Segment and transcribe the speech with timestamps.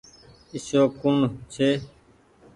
[0.55, 1.17] اشوڪ ڪوڻ
[1.53, 1.69] ڇي۔